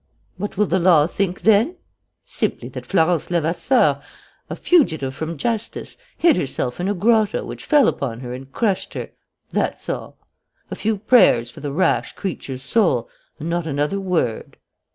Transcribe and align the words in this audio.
"What 0.37 0.57
will 0.57 0.65
the 0.65 0.79
law 0.79 1.05
think 1.05 1.41
then? 1.41 1.75
Simply 2.23 2.69
that 2.69 2.87
Florence 2.87 3.29
Levasseur, 3.29 4.01
a 4.49 4.55
fugitive 4.55 5.13
from 5.13 5.37
justice, 5.37 5.95
hid 6.17 6.37
herself 6.37 6.79
in 6.79 6.87
a 6.87 6.95
grotto 6.95 7.43
which 7.45 7.65
fell 7.65 7.87
upon 7.87 8.21
her 8.21 8.33
and 8.33 8.51
crushed 8.51 8.95
her. 8.95 9.11
That's 9.51 9.87
all. 9.89 10.17
A 10.71 10.75
few 10.75 10.97
prayers 10.97 11.51
for 11.51 11.59
the 11.59 11.71
rash 11.71 12.13
creature's 12.15 12.63
soul, 12.63 13.09
and 13.37 13.47
not 13.47 13.67
another 13.67 13.99
word. 13.99 14.57